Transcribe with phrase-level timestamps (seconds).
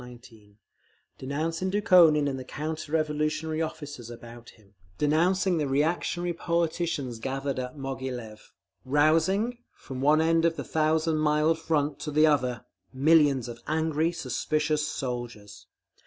[0.01, 0.57] 19)
[1.19, 7.77] denouncing Dukhonin and the counter revolutionary officers about him, denouncing the reactionary politicians gathered at
[7.77, 8.51] Moghilev,
[8.83, 14.11] rousing, from one end of the thousand mile Front to the other, millions of angry,
[14.11, 15.67] suspicious soldiers.